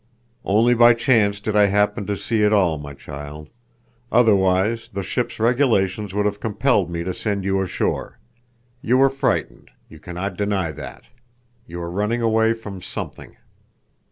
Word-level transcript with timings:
"Only 0.43 0.73
by 0.73 0.95
chance 0.95 1.39
did 1.39 1.55
I 1.55 1.67
happen 1.67 2.07
to 2.07 2.17
see 2.17 2.41
it 2.41 2.51
all, 2.51 2.79
my 2.79 2.95
child. 2.95 3.49
Otherwise 4.11 4.89
the 4.89 5.03
ship's 5.03 5.39
regulations 5.39 6.11
would 6.11 6.25
have 6.25 6.39
compelled 6.39 6.89
me 6.89 7.03
to 7.03 7.13
send 7.13 7.45
you 7.45 7.61
ashore. 7.61 8.17
You 8.81 8.97
were 8.97 9.11
frightened. 9.11 9.69
You 9.89 9.99
can 9.99 10.15
not 10.15 10.37
deny 10.37 10.71
that. 10.71 11.03
You 11.67 11.77
were 11.77 11.91
running 11.91 12.23
away 12.23 12.53
from 12.53 12.81
something!" 12.81 13.37